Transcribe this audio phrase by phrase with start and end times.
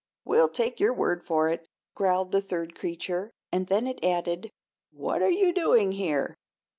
[0.25, 3.29] "We'll take your word for it," growled the third creature.
[3.51, 4.51] And then it added:
[4.89, 6.33] "What are you doing here?"